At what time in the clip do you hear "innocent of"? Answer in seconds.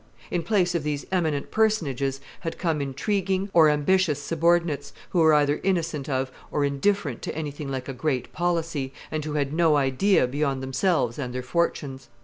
5.61-6.31